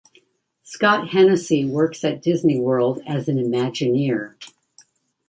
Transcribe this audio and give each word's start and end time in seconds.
Scott 0.63 1.09
Hennesy 1.09 1.63
works 1.69 2.03
at 2.03 2.23
Disney 2.23 2.59
World 2.59 3.03
as 3.05 3.27
an 3.29 3.37
imagineer. 3.37 4.33